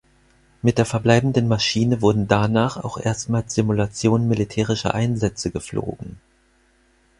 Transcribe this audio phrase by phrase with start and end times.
[0.63, 6.17] Mit der verbleibenden Maschine wurden danach auch erstmals Simulationen militärischer Einsätze geflogen.